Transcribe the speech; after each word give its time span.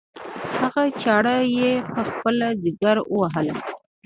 هغه 0.59 0.83
چاړه 1.01 1.35
یې 1.57 1.71
په 1.93 2.01
خپل 2.09 2.35
ځګر 2.63 2.97
ووهله. 3.13 3.55